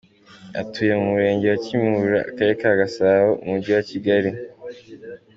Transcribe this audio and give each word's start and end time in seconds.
Atuye 0.61 0.93
mu 0.99 1.05
Murenge 1.11 1.45
wa 1.51 1.59
Kimihurura, 1.65 2.19
akarere 2.29 2.53
ka 2.61 2.71
Gasabo 2.79 3.29
mu 3.43 3.47
mujyi 3.53 3.69
wa 3.75 3.83
Kigali. 3.89 4.29